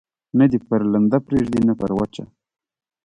[0.37, 2.23] نه دي پر لنده پرېږدي، نه پر وچه.